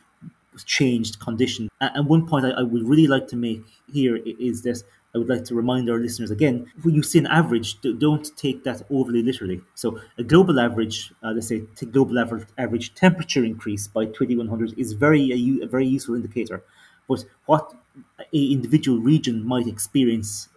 [0.64, 1.70] changed conditions.
[1.80, 4.16] And one point I, I would really like to make here
[4.50, 4.83] is this
[5.14, 8.64] I would like to remind our listeners again when you see an average, don't take
[8.64, 9.61] that overly literally.
[9.74, 11.61] So, a global average, uh, let's say,
[11.92, 16.64] global average, average temperature increase by 2100 is very a, a very useful indicator.
[17.09, 17.74] But what
[18.33, 20.48] a individual region might experience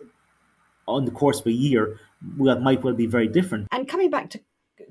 [0.87, 1.99] on the course of a year
[2.37, 3.67] well, might well be very different.
[3.71, 4.39] And coming back to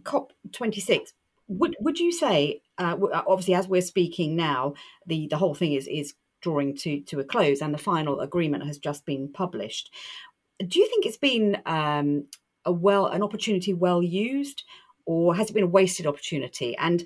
[0.02, 1.12] COP26,
[1.48, 4.74] would would you say, uh, obviously, as we're speaking now,
[5.06, 6.14] the the whole thing is is
[6.46, 9.90] drawing to, to a close and the final agreement has just been published.
[10.64, 12.26] Do you think it's been um,
[12.64, 14.62] a well an opportunity well used
[15.06, 16.76] or has it been a wasted opportunity?
[16.76, 17.04] And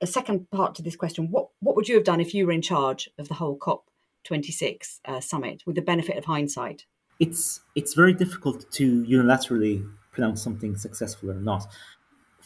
[0.00, 2.52] a second part to this question, what, what would you have done if you were
[2.52, 6.84] in charge of the whole COP26 uh, summit with the benefit of hindsight?
[7.20, 11.66] It's, it's very difficult to unilaterally pronounce something successful or not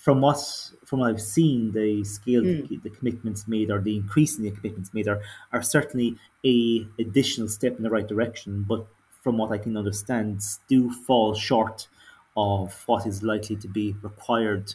[0.00, 0.38] from what
[0.84, 2.82] from what I've seen, the scale mm.
[2.82, 5.20] the commitments made or the increase in the commitments made are,
[5.52, 8.64] are certainly a additional step in the right direction.
[8.66, 8.86] But
[9.22, 11.88] from what I can understand, do fall short
[12.36, 14.74] of what is likely to be required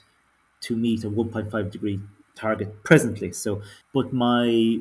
[0.62, 2.00] to meet a 1.5 degree
[2.36, 3.32] target presently.
[3.32, 3.62] So,
[3.94, 4.80] but my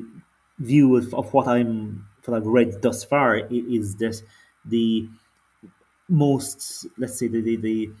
[0.59, 4.21] view of, of what I'm what I've read thus far is that
[4.65, 5.07] the
[6.09, 7.91] most let's say the, the, the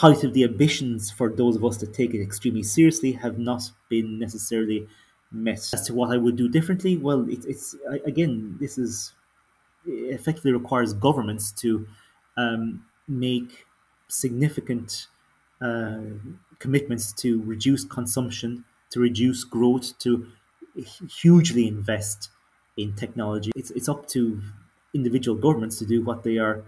[0.00, 3.62] height of the ambitions for those of us that take it extremely seriously have not
[3.90, 4.88] been necessarily
[5.30, 5.62] met.
[5.74, 9.12] As to what I would do differently, well, it, it's again, this is
[9.86, 11.86] effectively requires governments to
[12.36, 13.66] um, make
[14.08, 15.08] significant
[15.60, 16.00] uh,
[16.58, 20.26] commitments to reduce consumption, to reduce growth, to
[21.22, 22.30] hugely invest
[22.76, 23.50] in technology.
[23.54, 24.40] It's, it's up to
[24.94, 26.64] individual governments to do what they are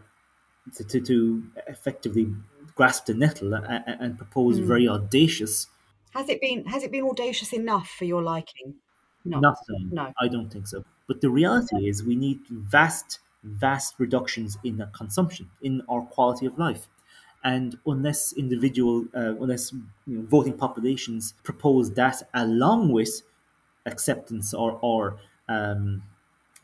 [0.75, 2.35] to, to, to effectively
[2.75, 4.65] grasp the nettle and, and propose mm.
[4.65, 5.67] very audacious.
[6.15, 8.75] Has it been has it been audacious enough for your liking?
[9.25, 9.91] No, Nothing.
[9.93, 10.85] No, I don't think so.
[11.07, 16.59] But the reality is, we need vast, vast reductions in consumption, in our quality of
[16.59, 16.89] life.
[17.45, 23.23] And unless individual, uh, unless you know, voting populations propose that along with
[23.85, 26.03] acceptance or, or um,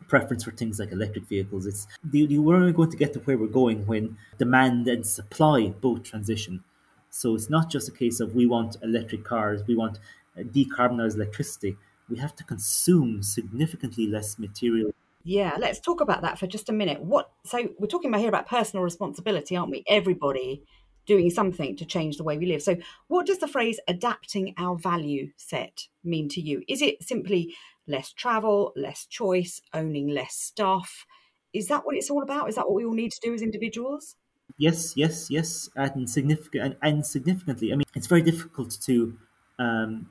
[0.06, 1.66] preference for things like electric vehicles.
[1.66, 5.68] It's the, we're only going to get to where we're going when demand and supply
[5.68, 6.64] both transition.
[7.10, 9.98] So it's not just a case of we want electric cars, we want
[10.38, 11.76] uh, decarbonized electricity.
[12.08, 14.92] We have to consume significantly less material.
[15.24, 17.00] Yeah, let's talk about that for just a minute.
[17.00, 19.84] What so we're talking about here about personal responsibility, aren't we?
[19.86, 20.62] Everybody
[21.08, 22.62] doing something to change the way we live.
[22.62, 22.76] So,
[23.08, 26.62] what does the phrase adapting our value set mean to you?
[26.68, 27.54] Is it simply
[27.88, 31.06] less travel, less choice, owning less stuff.
[31.52, 32.48] Is that what it's all about?
[32.48, 34.16] Is that what we all need to do as individuals?
[34.58, 37.72] Yes, yes, yes, and significant and, and significantly.
[37.72, 39.16] I mean, it's very difficult to
[39.58, 40.08] um,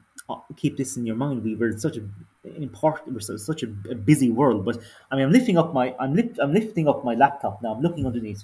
[0.55, 1.43] keep this in your mind.
[1.43, 2.03] We were such a
[2.55, 4.65] important, we're such a, a, busy world.
[4.65, 4.79] But
[5.11, 7.73] I mean, I'm lifting up my, I'm, lift, I'm lifting up my laptop now.
[7.73, 8.43] I'm looking underneath.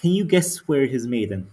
[0.00, 1.48] Can you guess where it is made in?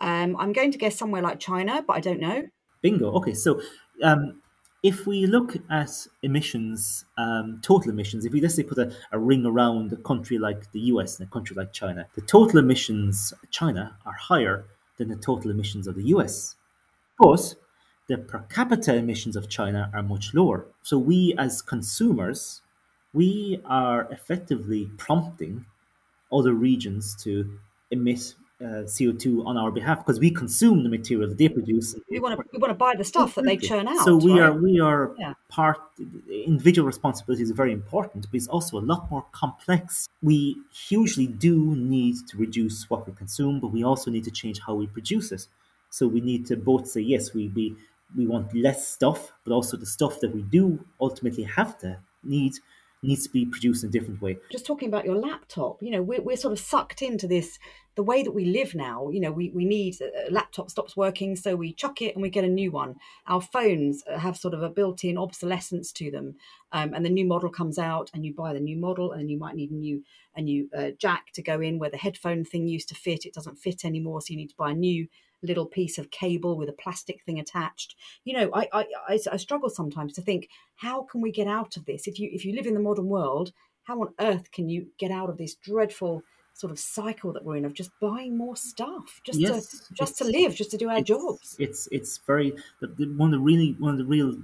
[0.00, 2.42] Um, I'm going to guess somewhere like China, but I don't know.
[2.82, 3.12] Bingo.
[3.12, 3.60] Okay, so
[4.02, 4.41] um,
[4.82, 9.18] if we look at emissions, um, total emissions, if we let's say put a, a,
[9.18, 13.32] ring around a country like the US and a country like China, the total emissions
[13.42, 14.64] of China are higher
[14.96, 16.56] than the total emissions of the US.
[17.18, 17.54] But
[18.08, 20.66] the per capita emissions of China are much lower.
[20.82, 22.62] So we as consumers,
[23.12, 25.64] we are effectively prompting
[26.32, 27.58] other regions to
[27.92, 31.94] emit uh, CO2 on our behalf because we consume the material that they produce.
[32.08, 34.04] We want to we want to buy the stuff that they churn out.
[34.04, 34.42] So we right?
[34.42, 35.34] are we are yeah.
[35.48, 35.78] part.
[36.46, 40.08] Individual responsibility is very important, but it's also a lot more complex.
[40.22, 44.60] We hugely do need to reduce what we consume, but we also need to change
[44.66, 45.46] how we produce it.
[45.90, 47.76] So we need to both say yes, we we
[48.16, 52.54] we want less stuff, but also the stuff that we do ultimately have to need
[53.02, 54.38] needs to be produced in a different way.
[54.50, 57.58] Just talking about your laptop, you know, we're, we're sort of sucked into this,
[57.94, 59.10] the way that we live now.
[59.10, 62.30] You know, we, we need a laptop stops working, so we chuck it and we
[62.30, 62.96] get a new one.
[63.26, 66.36] Our phones have sort of a built in obsolescence to them.
[66.72, 69.38] Um, and the new model comes out and you buy the new model and you
[69.38, 70.02] might need a new
[70.34, 73.26] a new uh, jack to go in where the headphone thing used to fit.
[73.26, 75.08] It doesn't fit anymore, so you need to buy a new
[75.42, 77.96] little piece of cable with a plastic thing attached.
[78.24, 81.76] You know, I, I, I, I struggle sometimes to think how can we get out
[81.76, 82.06] of this?
[82.06, 83.52] If you if you live in the modern world,
[83.84, 86.22] how on earth can you get out of this dreadful
[86.54, 90.18] sort of cycle that we're in of just buying more stuff just yes, to just
[90.18, 92.52] to live just to do our it's, jobs it's it's very
[93.16, 94.34] one of the really one of the real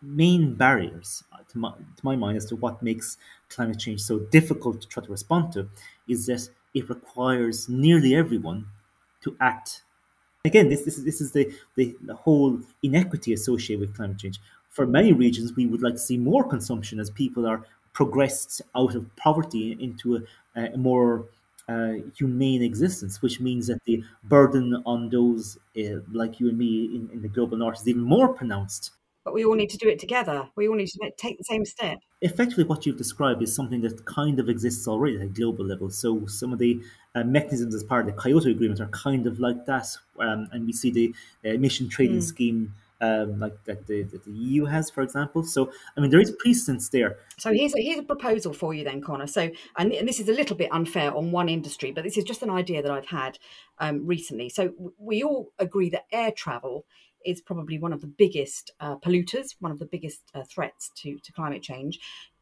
[0.00, 4.18] main barriers uh, to my, to my mind as to what makes climate change so
[4.18, 5.68] difficult to try to respond to
[6.06, 8.64] is that it requires nearly everyone
[9.20, 9.82] to act
[10.44, 14.40] again, this, this, is, this is the, the, the whole inequity associated with climate change.
[14.68, 18.94] for many regions, we would like to see more consumption as people are progressed out
[18.94, 21.24] of poverty into a, a more
[21.68, 26.86] uh, humane existence, which means that the burden on those uh, like you and me
[26.94, 28.92] in, in the global north is even more pronounced.
[29.24, 30.48] But we all need to do it together.
[30.56, 31.98] We all need to take the same step.
[32.22, 35.90] Effectively, what you've described is something that kind of exists already at a global level.
[35.90, 36.80] So, some of the
[37.14, 39.86] uh, mechanisms as part of the Kyoto Agreement are kind of like that.
[40.18, 42.22] Um, and we see the uh, emission trading mm.
[42.22, 45.42] scheme um, like that the, that the EU has, for example.
[45.44, 47.18] So, I mean, there is precedence there.
[47.38, 49.26] So here's a, here's a proposal for you then, Conor.
[49.26, 52.24] So, and, and this is a little bit unfair on one industry, but this is
[52.24, 53.38] just an idea that I've had
[53.78, 54.48] um, recently.
[54.48, 56.86] So we all agree that air travel
[57.24, 61.18] is probably one of the biggest uh, polluters, one of the biggest uh, threats to,
[61.18, 61.98] to climate change.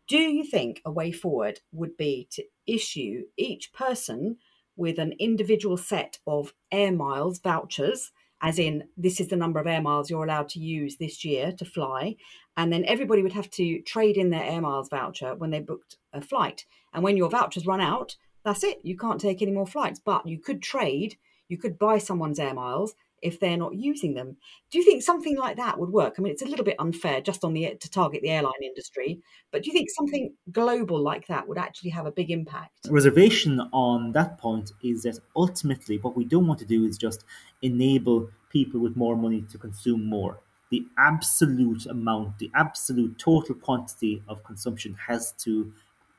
[0.08, 4.36] Do you think a way forward would be to issue each person
[4.76, 9.66] with an individual set of air miles vouchers as in this is the number of
[9.66, 12.16] air miles you're allowed to use this year to fly.
[12.56, 15.96] And then everybody would have to trade in their air miles voucher when they booked
[16.12, 16.66] a flight.
[16.92, 18.78] And when your vouchers run out that's it.
[18.84, 20.00] You can't take any more flights.
[20.02, 21.16] But you could trade
[21.48, 24.36] you could buy someone's air miles if they're not using them.
[24.70, 26.14] Do you think something like that would work?
[26.18, 29.20] I mean, it's a little bit unfair just on the to target the airline industry,
[29.50, 32.88] but do you think something global like that would actually have a big impact?
[32.90, 37.24] Reservation on that point is that ultimately what we don't want to do is just
[37.62, 40.40] enable people with more money to consume more.
[40.70, 45.72] The absolute amount, the absolute total quantity of consumption has to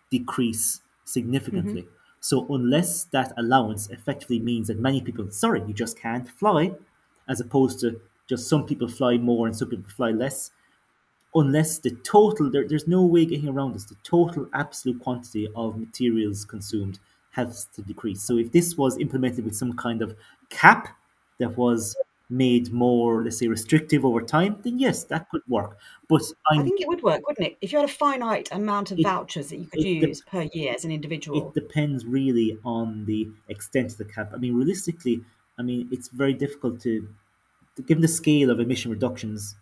[0.09, 1.83] decrease significantly.
[1.83, 1.91] Mm-hmm.
[2.19, 6.73] So unless that allowance effectively means that many people, sorry, you just can't fly,
[7.29, 10.51] as opposed to just some people fly more and some people fly less,
[11.35, 15.77] unless the total, there, there's no way getting around this, the total absolute quantity of
[15.77, 16.99] materials consumed
[17.31, 18.23] has to decrease.
[18.23, 20.15] So if this was implemented with some kind of
[20.49, 20.89] cap
[21.39, 21.95] that was
[22.29, 25.77] made more, let's say, restrictive over time, then yes, that could work.
[26.09, 27.57] But I'm, i think it would work, wouldn't it?
[27.61, 30.49] If you had a finite amount of it, vouchers that you could use de- per
[30.53, 31.47] year as an individual.
[31.47, 34.31] It depends really on the extent of the cap.
[34.33, 35.21] I mean, realistically,
[35.57, 37.07] I mean, it's very difficult to,
[37.85, 39.55] given the scale of emission reductions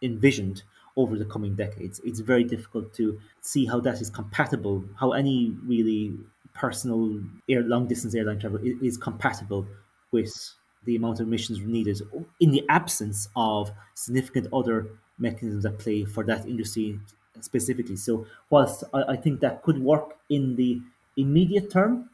[0.00, 0.62] envisioned
[0.96, 5.56] over the coming decades, it's very difficult to see how that is compatible, how any
[5.66, 6.14] really
[6.54, 9.66] personal air long distance airline travel is, is compatible
[10.10, 12.00] with the amount of emissions needed
[12.40, 16.98] in the absence of significant other mechanisms at play for that industry
[17.40, 17.96] specifically.
[17.96, 20.80] So, whilst I, I think that could work in the
[21.16, 22.10] immediate term,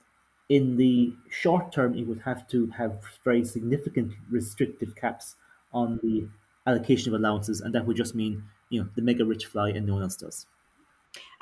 [0.48, 5.36] in the short term, it would have to have very significant restrictive caps
[5.72, 6.26] on the
[6.66, 9.86] allocation of allowances, and that would just mean you know the mega rich fly and
[9.86, 10.46] no one else does.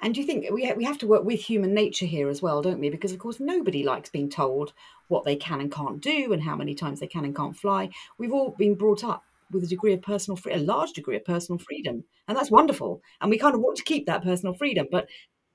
[0.03, 2.61] And do you think we we have to work with human nature here as well,
[2.61, 2.91] don't we?
[2.91, 4.73] Because of course nobody likes being told
[5.09, 7.89] what they can and can't do and how many times they can and can't fly.
[8.19, 11.25] We've all been brought up with a degree of personal free, a large degree of
[11.25, 13.01] personal freedom, and that's wonderful.
[13.21, 15.09] And we kind of want to keep that personal freedom, but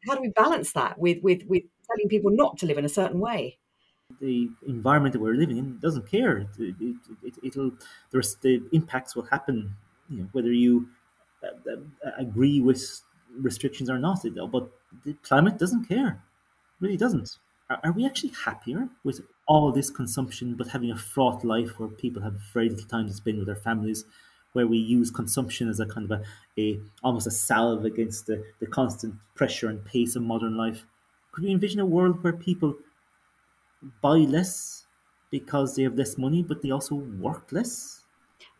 [0.07, 2.89] how do we balance that with with with telling people not to live in a
[2.89, 3.59] certain way?
[4.19, 6.39] The environment that we're living in doesn't care.
[6.39, 7.71] It, it, it, will
[8.11, 9.75] there's the impacts will happen.
[10.09, 10.89] You know, whether you
[11.43, 13.01] uh, uh, agree with
[13.39, 14.69] restrictions are not, but
[15.03, 16.21] the climate doesn't care.
[16.79, 17.37] really doesn't.
[17.69, 21.89] Are, are we actually happier with all this consumption, but having a fraught life where
[21.89, 24.05] people have very little time to spend with their families,
[24.53, 28.43] where we use consumption as a kind of a, a almost a salve against the,
[28.59, 30.85] the constant pressure and pace of modern life?
[31.31, 32.75] Could we envision a world where people
[34.01, 34.85] buy less
[35.29, 38.00] because they have less money, but they also work less?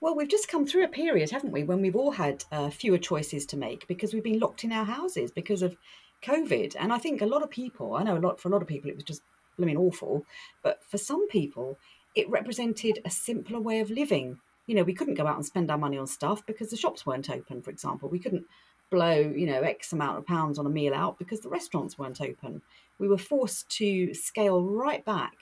[0.01, 2.97] Well, we've just come through a period, haven't we, when we've all had uh, fewer
[2.97, 5.77] choices to make because we've been locked in our houses because of
[6.23, 6.75] COVID.
[6.79, 8.67] And I think a lot of people, I know a lot for a lot of
[8.67, 9.21] people, it was just
[9.57, 10.25] blooming awful.
[10.63, 11.77] But for some people,
[12.15, 14.39] it represented a simpler way of living.
[14.65, 17.05] You know, we couldn't go out and spend our money on stuff because the shops
[17.05, 18.09] weren't open, for example.
[18.09, 18.47] We couldn't
[18.89, 22.21] blow, you know, X amount of pounds on a meal out because the restaurants weren't
[22.21, 22.63] open.
[22.97, 25.35] We were forced to scale right back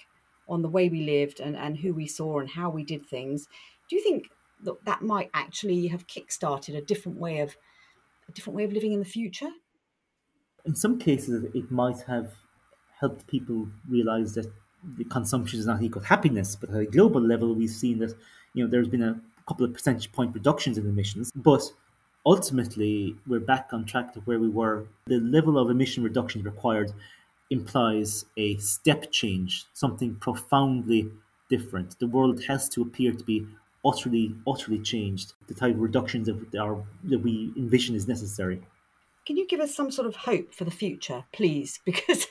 [0.49, 3.47] on the way we lived and, and who we saw and how we did things.
[3.89, 4.29] Do you think
[4.63, 7.55] that that might actually have kick-started a different way of
[8.27, 9.49] a different way of living in the future?
[10.65, 12.33] In some cases it might have
[12.99, 14.51] helped people realize that
[14.97, 18.13] the consumption is not equal happiness but at a global level we've seen that
[18.53, 19.19] you know there's been a
[19.49, 21.31] couple of percentage point reductions in emissions.
[21.35, 21.63] But
[22.25, 24.85] ultimately we're back on track to where we were.
[25.07, 26.93] The level of emission reductions required
[27.49, 31.09] implies a step change something profoundly
[31.49, 31.97] different.
[31.99, 33.47] The world has to appear to be
[33.85, 35.33] utterly, utterly changed.
[35.47, 38.61] The type of reductions that, are, that we envision is necessary.
[39.25, 41.79] Can you give us some sort of hope for the future, please?
[41.85, 42.25] Because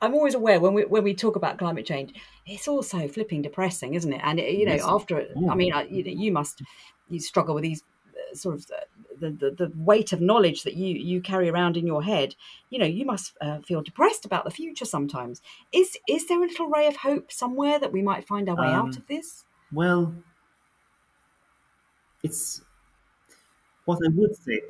[0.00, 2.14] I'm always aware when we when we talk about climate change,
[2.46, 4.20] it's also flipping depressing, isn't it?
[4.22, 4.84] And it, you know, yes.
[4.86, 5.50] after yeah.
[5.50, 6.62] I mean, you, you must
[7.08, 8.84] you struggle with these uh, sort of uh,
[9.18, 12.34] the, the, the, weight of knowledge that you, you carry around in your head,
[12.70, 15.40] you know, you must uh, feel depressed about the future sometimes.
[15.72, 18.68] Is is there a little ray of hope somewhere that we might find our way
[18.68, 19.44] um, out of this?
[19.72, 20.14] Well,
[22.24, 22.62] it's
[23.84, 24.60] what I would say.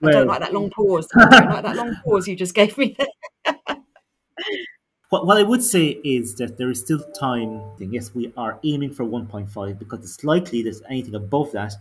[0.00, 1.06] Well, I don't like that long pause.
[1.14, 2.96] I don't like that long pause you just gave me.
[5.10, 7.60] what, what I would say is that there is still time.
[7.78, 11.74] Yes, we are aiming for 1.5 because it's likely that anything above that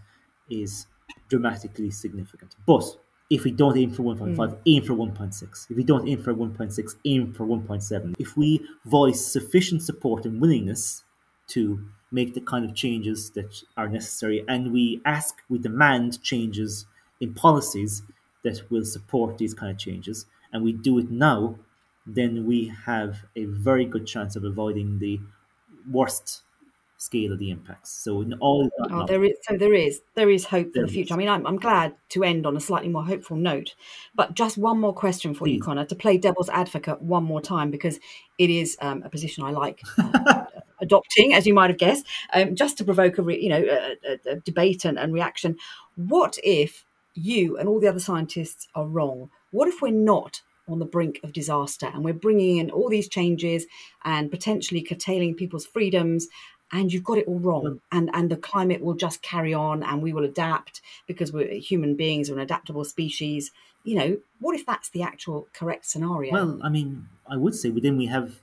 [0.49, 0.87] is
[1.29, 2.55] dramatically significant.
[2.65, 2.83] But
[3.29, 4.57] if we don't aim for 1.5, mm.
[4.65, 5.69] aim for 1.6.
[5.69, 8.15] If we don't aim for 1.6, aim for 1.7.
[8.19, 11.03] If we voice sufficient support and willingness
[11.47, 16.85] to make the kind of changes that are necessary and we ask, we demand changes
[17.19, 18.03] in policies
[18.43, 21.55] that will support these kind of changes, and we do it now,
[22.05, 25.19] then we have a very good chance of avoiding the
[25.91, 26.43] worst
[26.97, 27.91] scale of the impacts.
[27.91, 31.09] So in all oh, there is so there is there is hope for the future.
[31.09, 31.11] Is.
[31.11, 33.75] I mean, I'm, I'm glad to end on a slightly more hopeful note,
[34.15, 35.55] but just one more question for Please.
[35.55, 37.99] you, Conor, to play devil's advocate one more time because
[38.37, 39.81] it is um, a position I like.
[39.97, 40.45] Uh,
[40.79, 43.95] adopting, as you might have guessed, um, just to provoke a re, you know a,
[44.11, 45.57] a, a debate and, and reaction.
[45.95, 49.29] What if you and all the other scientists are wrong?
[49.51, 53.07] What if we're not on the brink of disaster and we're bringing in all these
[53.07, 53.65] changes
[54.03, 56.27] and potentially curtailing people's freedoms
[56.71, 60.01] and you've got it all wrong and and the climate will just carry on and
[60.01, 63.51] we will adapt because we're human beings are an adaptable species
[63.83, 67.69] you know what if that's the actual correct scenario well i mean i would say
[67.69, 68.41] within we have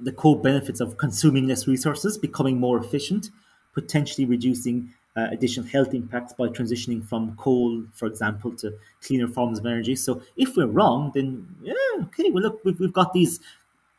[0.00, 3.30] the core benefits of consuming less resources becoming more efficient
[3.74, 8.72] potentially reducing uh, additional health impacts by transitioning from coal, for example, to
[9.02, 9.94] cleaner forms of energy.
[9.94, 11.74] So if we're wrong, then yeah,
[12.04, 13.40] okay, well look, we've, we've got these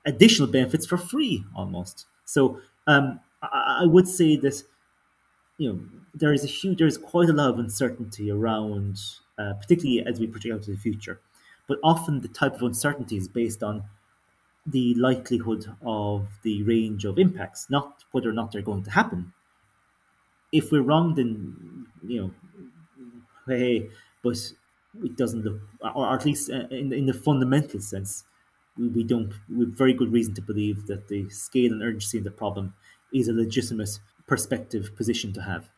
[0.06, 2.06] additional benefits for free almost.
[2.26, 4.64] So um, I, would say that
[5.58, 5.80] you know
[6.16, 9.00] there is a huge, there is quite a lot of uncertainty around,
[9.38, 11.20] uh, particularly as we project out to the future.
[11.68, 13.84] But often the type of uncertainty is based on
[14.66, 19.34] the likelihood of the range of impacts, not whether or not they're going to happen.
[20.54, 22.34] If we're wrong, then you know,
[23.48, 23.90] hey,
[24.22, 24.38] but
[25.04, 25.62] it doesn't look,
[25.96, 28.24] or at least uh, in in the fundamental sense,
[28.78, 29.34] we, we don't.
[29.50, 32.74] We have very good reason to believe that the scale and urgency of the problem
[33.14, 35.70] is a legitimate perspective position to have.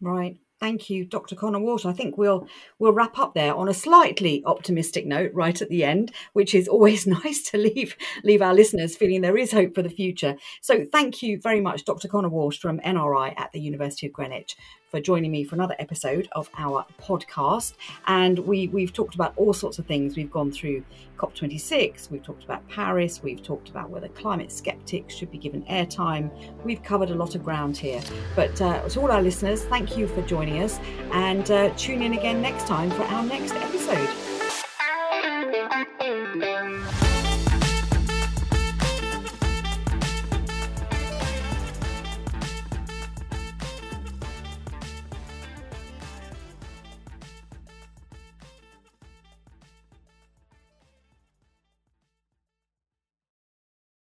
[0.00, 0.38] Right.
[0.64, 1.36] Thank you, Dr.
[1.36, 1.84] Conor Walsh.
[1.84, 2.48] I think we'll
[2.78, 6.68] we'll wrap up there on a slightly optimistic note right at the end, which is
[6.68, 10.36] always nice to leave leave our listeners feeling there is hope for the future.
[10.62, 12.08] So thank you very much, Dr.
[12.08, 14.56] Conor Walsh from NRI at the University of Greenwich
[14.94, 17.72] for joining me for another episode of our podcast.
[18.06, 20.16] And we, we've talked about all sorts of things.
[20.16, 20.84] We've gone through
[21.18, 26.30] COP26, we've talked about Paris, we've talked about whether climate skeptics should be given airtime.
[26.64, 28.02] We've covered a lot of ground here.
[28.36, 30.78] But uh, to all our listeners, thank you for joining us
[31.10, 34.23] and uh, tune in again next time for our next episode.